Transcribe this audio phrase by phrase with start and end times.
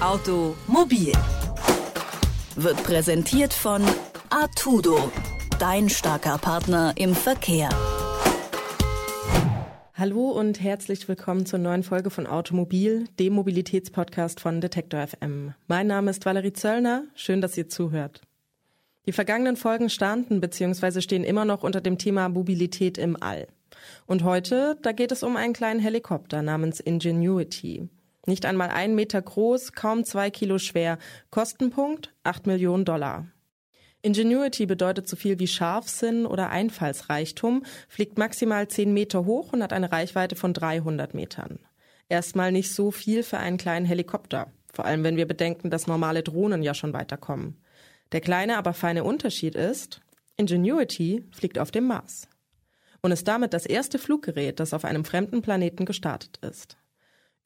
[0.00, 1.12] Automobil
[2.54, 3.82] wird präsentiert von
[4.30, 5.10] Artudo,
[5.58, 7.68] dein starker Partner im Verkehr.
[9.94, 15.54] Hallo und herzlich willkommen zur neuen Folge von Automobil, dem Mobilitätspodcast von Detektor FM.
[15.66, 18.20] Mein Name ist Valerie Zöllner, schön, dass ihr zuhört.
[19.06, 21.00] Die vergangenen Folgen standen bzw.
[21.00, 23.48] stehen immer noch unter dem Thema Mobilität im All.
[24.06, 27.88] Und heute, da geht es um einen kleinen Helikopter namens Ingenuity.
[28.28, 30.98] Nicht einmal ein Meter groß, kaum zwei Kilo schwer.
[31.30, 33.26] Kostenpunkt 8 Millionen Dollar.
[34.02, 39.72] Ingenuity bedeutet so viel wie Scharfsinn oder Einfallsreichtum, fliegt maximal 10 Meter hoch und hat
[39.72, 41.58] eine Reichweite von 300 Metern.
[42.10, 44.52] Erstmal nicht so viel für einen kleinen Helikopter.
[44.74, 47.56] Vor allem, wenn wir bedenken, dass normale Drohnen ja schon weiterkommen.
[48.12, 50.02] Der kleine, aber feine Unterschied ist,
[50.36, 52.28] Ingenuity fliegt auf dem Mars.
[53.00, 56.76] Und ist damit das erste Fluggerät, das auf einem fremden Planeten gestartet ist.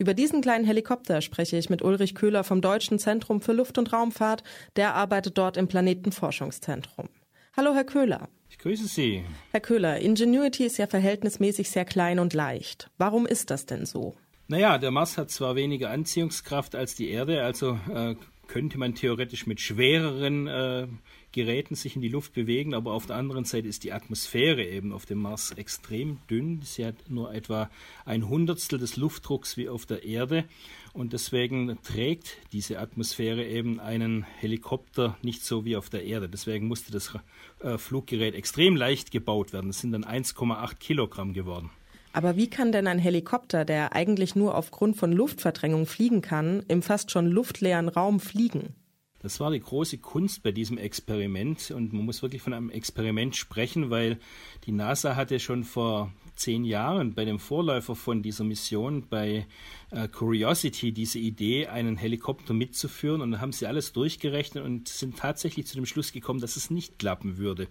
[0.02, 3.92] Über diesen kleinen Helikopter spreche ich mit Ulrich Köhler vom Deutschen Zentrum für Luft- und
[3.92, 4.42] Raumfahrt.
[4.74, 7.08] Der arbeitet dort im Planetenforschungszentrum.
[7.56, 8.28] Hallo, Herr Köhler.
[8.50, 9.22] Ich grüße Sie.
[9.52, 12.90] Herr Köhler, Ingenuity ist ja verhältnismäßig sehr klein und leicht.
[12.98, 14.16] Warum ist das denn so?
[14.48, 18.16] Naja, der Mars hat zwar weniger Anziehungskraft als die Erde, also äh,
[18.48, 20.88] könnte man theoretisch mit schwereren äh,
[21.32, 24.92] Geräten sich in die Luft bewegen, aber auf der anderen Seite ist die Atmosphäre eben
[24.92, 26.60] auf dem Mars extrem dünn.
[26.62, 27.70] Sie hat nur etwa
[28.04, 30.44] ein Hundertstel des Luftdrucks wie auf der Erde
[30.92, 36.28] und deswegen trägt diese Atmosphäre eben einen Helikopter nicht so wie auf der Erde.
[36.28, 37.14] Deswegen musste das
[37.60, 39.70] äh, Fluggerät extrem leicht gebaut werden.
[39.70, 41.70] Es sind dann 1,8 Kilogramm geworden.
[42.12, 46.82] Aber wie kann denn ein Helikopter, der eigentlich nur aufgrund von Luftverdrängung fliegen kann, im
[46.82, 48.74] fast schon luftleeren Raum fliegen?
[49.22, 51.70] Das war die große Kunst bei diesem Experiment.
[51.70, 54.18] Und man muss wirklich von einem Experiment sprechen, weil
[54.66, 59.46] die NASA hatte schon vor zehn Jahren bei dem Vorläufer von dieser Mission bei
[59.92, 65.18] äh, Curiosity diese Idee, einen Helikopter mitzuführen und dann haben sie alles durchgerechnet und sind
[65.18, 67.68] tatsächlich zu dem Schluss gekommen, dass es nicht klappen würde.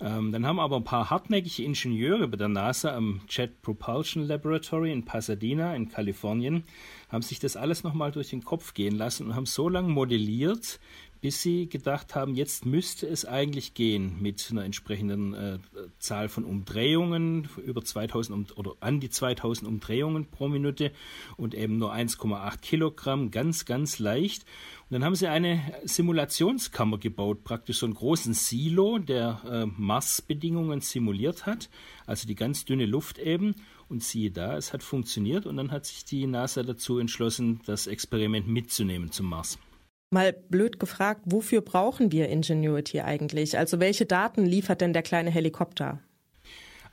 [0.00, 4.92] Ähm, dann haben aber ein paar hartnäckige Ingenieure bei der NASA am Jet Propulsion Laboratory
[4.92, 6.64] in Pasadena in Kalifornien
[7.08, 10.80] haben sich das alles nochmal durch den Kopf gehen lassen und haben so lange modelliert,
[11.24, 15.58] bis sie gedacht haben, jetzt müsste es eigentlich gehen mit einer entsprechenden äh,
[15.98, 20.92] Zahl von Umdrehungen, über 2000 um, oder an die 2000 Umdrehungen pro Minute
[21.38, 24.42] und eben nur 1,8 Kilogramm, ganz, ganz leicht.
[24.90, 30.82] Und dann haben sie eine Simulationskammer gebaut, praktisch so einen großen Silo, der äh, Marsbedingungen
[30.82, 31.70] simuliert hat,
[32.04, 33.54] also die ganz dünne Luft eben.
[33.88, 37.86] Und siehe da, es hat funktioniert und dann hat sich die NASA dazu entschlossen, das
[37.86, 39.58] Experiment mitzunehmen zum Mars.
[40.10, 43.58] Mal blöd gefragt, wofür brauchen wir Ingenuity eigentlich?
[43.58, 46.00] Also welche Daten liefert denn der kleine Helikopter?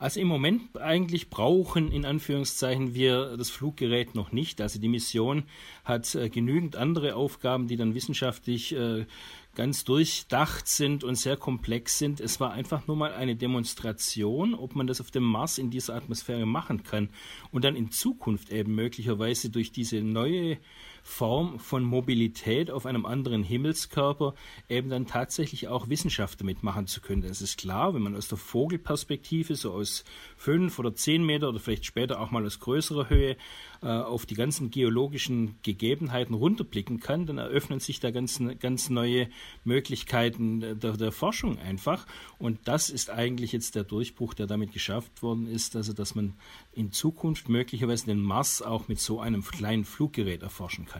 [0.01, 4.59] Also im Moment eigentlich brauchen in Anführungszeichen wir das Fluggerät noch nicht.
[4.59, 5.44] Also die Mission
[5.83, 9.05] hat äh, genügend andere Aufgaben, die dann wissenschaftlich äh,
[9.53, 12.19] ganz durchdacht sind und sehr komplex sind.
[12.19, 15.93] Es war einfach nur mal eine Demonstration, ob man das auf dem Mars in dieser
[15.93, 17.09] Atmosphäre machen kann
[17.51, 20.57] und dann in Zukunft eben möglicherweise durch diese neue
[21.03, 24.35] Form von Mobilität auf einem anderen Himmelskörper
[24.69, 27.23] eben dann tatsächlich auch Wissenschaft damit machen zu können.
[27.23, 30.03] Es ist klar, wenn man aus der Vogelperspektive so aus
[30.38, 33.35] fünf oder zehn Meter oder vielleicht später auch mal aus größerer Höhe
[33.81, 39.28] äh, auf die ganzen geologischen Gegebenheiten runterblicken kann, dann eröffnen sich da ganz, ganz neue
[39.63, 42.06] Möglichkeiten der, der Forschung einfach.
[42.38, 46.35] Und das ist eigentlich jetzt der Durchbruch, der damit geschafft worden ist, also dass man
[46.73, 50.91] in Zukunft möglicherweise den Mars auch mit so einem kleinen Fluggerät erforschen kann.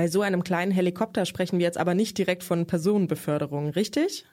[0.00, 4.24] Bei so einem kleinen Helikopter sprechen wir jetzt aber nicht direkt von Personenbeförderung, richtig?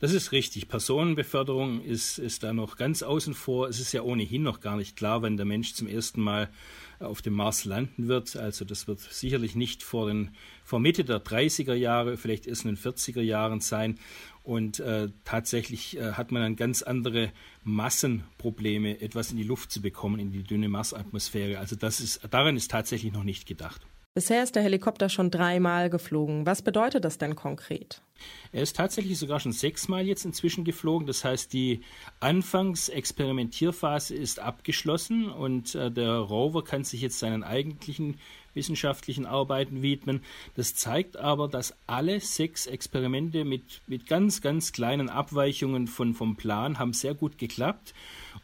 [0.00, 0.66] Das ist richtig.
[0.66, 3.68] Personenbeförderung ist, ist da noch ganz außen vor.
[3.68, 6.50] Es ist ja ohnehin noch gar nicht klar, wenn der Mensch zum ersten Mal
[6.98, 8.34] auf dem Mars landen wird.
[8.34, 10.32] Also das wird sicherlich nicht vor, den,
[10.64, 14.00] vor Mitte der 30er Jahre, vielleicht erst in den 40er Jahren sein.
[14.42, 17.30] Und äh, tatsächlich äh, hat man dann ganz andere
[17.62, 21.60] Massenprobleme, etwas in die Luft zu bekommen, in die dünne Marsatmosphäre.
[21.60, 23.86] Also das ist, daran ist tatsächlich noch nicht gedacht.
[24.18, 26.44] Bisher ist der Helikopter schon dreimal geflogen.
[26.44, 28.02] Was bedeutet das denn konkret?
[28.50, 31.06] Er ist tatsächlich sogar schon sechsmal jetzt inzwischen geflogen.
[31.06, 31.82] Das heißt, die
[32.18, 38.16] Anfangsexperimentierphase ist abgeschlossen und äh, der Rover kann sich jetzt seinen eigentlichen
[38.58, 40.22] wissenschaftlichen Arbeiten widmen.
[40.56, 46.36] Das zeigt aber, dass alle sechs Experimente mit, mit ganz, ganz kleinen Abweichungen von, vom
[46.36, 47.94] Plan haben sehr gut geklappt.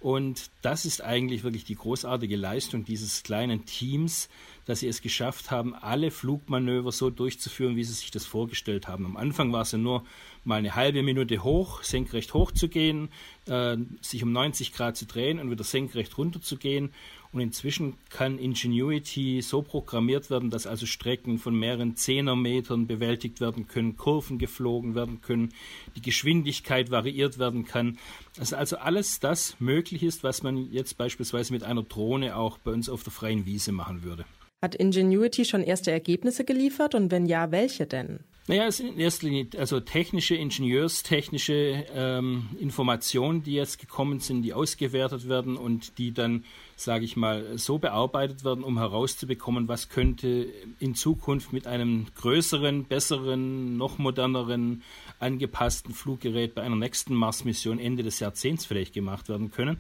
[0.00, 4.28] Und das ist eigentlich wirklich die großartige Leistung dieses kleinen Teams,
[4.66, 9.06] dass sie es geschafft haben, alle Flugmanöver so durchzuführen, wie sie sich das vorgestellt haben.
[9.06, 10.04] Am Anfang war es ja nur
[10.44, 13.08] mal eine halbe Minute hoch, senkrecht hoch zu gehen,
[13.46, 16.92] äh, sich um 90 Grad zu drehen und wieder senkrecht runter zu gehen.
[17.34, 23.66] Und inzwischen kann Ingenuity so programmiert werden, dass also Strecken von mehreren Zehnermetern bewältigt werden
[23.66, 25.52] können, Kurven geflogen werden können,
[25.96, 27.98] die Geschwindigkeit variiert werden kann.
[28.38, 32.70] Also, also alles das möglich ist, was man jetzt beispielsweise mit einer Drohne auch bei
[32.70, 34.24] uns auf der freien Wiese machen würde.
[34.62, 38.20] Hat Ingenuity schon erste Ergebnisse geliefert und wenn ja, welche denn?
[38.46, 44.42] Naja, es sind in erster Linie also technische, ingenieurstechnische ähm, Informationen, die jetzt gekommen sind,
[44.42, 46.44] die ausgewertet werden und die dann,
[46.76, 50.46] sage ich mal, so bearbeitet werden, um herauszubekommen, was könnte
[50.78, 54.82] in Zukunft mit einem größeren, besseren, noch moderneren,
[55.24, 59.78] angepassten Fluggerät bei einer nächsten Mars-Mission Ende des Jahrzehnts vielleicht gemacht werden können.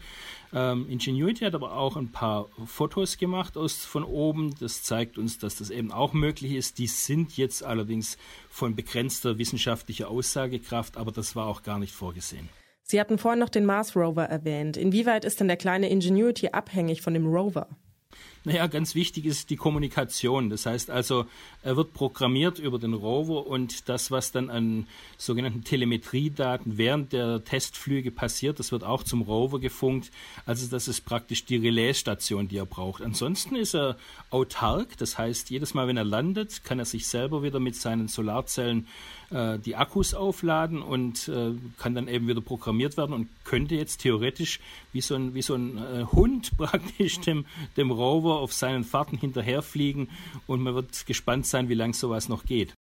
[0.52, 4.54] Ähm, Ingenuity hat aber auch ein paar Fotos gemacht aus von oben.
[4.58, 6.78] Das zeigt uns, dass das eben auch möglich ist.
[6.78, 8.16] Die sind jetzt allerdings
[8.48, 12.48] von begrenzter wissenschaftlicher Aussagekraft, aber das war auch gar nicht vorgesehen.
[12.82, 14.76] Sie hatten vorhin noch den Mars Rover erwähnt.
[14.76, 17.68] Inwieweit ist denn der kleine Ingenuity abhängig von dem Rover?
[18.46, 20.50] Naja, ganz wichtig ist die Kommunikation.
[20.50, 21.24] Das heißt also,
[21.62, 24.86] er wird programmiert über den Rover und das, was dann an
[25.16, 30.10] sogenannten Telemetriedaten während der Testflüge passiert, das wird auch zum Rover gefunkt.
[30.44, 33.02] Also das ist praktisch die Relaisstation, die er braucht.
[33.02, 33.96] Ansonsten ist er
[34.28, 34.98] autark.
[34.98, 38.86] Das heißt, jedes Mal, wenn er landet, kann er sich selber wieder mit seinen Solarzellen
[39.30, 44.02] äh, die Akkus aufladen und äh, kann dann eben wieder programmiert werden und könnte jetzt
[44.02, 44.60] theoretisch
[44.92, 49.16] wie so ein, wie so ein äh, Hund praktisch dem, dem Rover auf seinen Fahrten
[49.16, 50.10] hinterherfliegen
[50.46, 52.74] und man wird gespannt sein, wie lange sowas noch geht.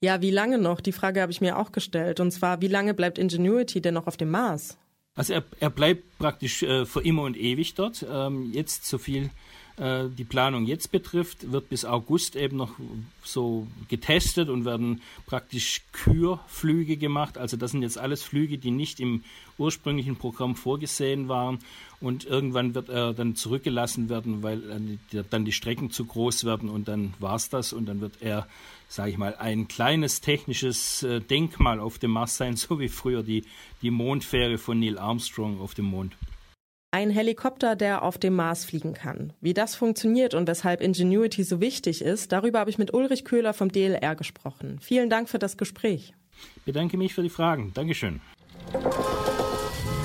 [0.00, 0.80] Ja, wie lange noch?
[0.80, 2.20] Die Frage habe ich mir auch gestellt.
[2.20, 4.78] Und zwar, wie lange bleibt Ingenuity denn noch auf dem Mars?
[5.16, 8.06] Also er, er bleibt praktisch äh, für immer und ewig dort.
[8.08, 9.30] Ähm, jetzt so viel
[9.78, 12.72] äh, die Planung jetzt betrifft, wird bis August eben noch
[13.22, 17.38] so getestet und werden praktisch Kürflüge gemacht.
[17.38, 19.22] Also das sind jetzt alles Flüge, die nicht im
[19.58, 21.58] ursprünglichen Programm vorgesehen waren.
[22.00, 24.98] Und irgendwann wird er dann zurückgelassen werden, weil
[25.30, 27.72] dann die Strecken zu groß werden und dann war es das.
[27.72, 28.46] Und dann wird er,
[28.88, 33.22] sage ich mal, ein kleines technisches äh, Denkmal auf dem Mars sein, so wie früher
[33.22, 33.44] die,
[33.82, 36.16] die Mondfähre von Neil Armstrong auf dem Mond.
[36.90, 39.34] Ein Helikopter, der auf dem Mars fliegen kann.
[39.42, 43.52] Wie das funktioniert und weshalb Ingenuity so wichtig ist, darüber habe ich mit Ulrich Köhler
[43.52, 44.78] vom DLR gesprochen.
[44.80, 46.14] Vielen Dank für das Gespräch.
[46.56, 47.72] Ich bedanke mich für die Fragen.
[47.74, 48.20] Dankeschön.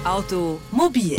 [0.04, 1.16] Automobil